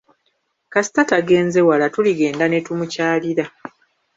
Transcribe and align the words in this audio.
Kasita 0.73 1.01
tagenze 1.09 1.59
wala 1.69 1.85
tuligenda 1.95 2.45
ne 2.49 2.59
tumukyalira. 2.65 3.45